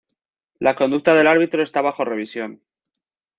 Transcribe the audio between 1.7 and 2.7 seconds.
bajo revisión.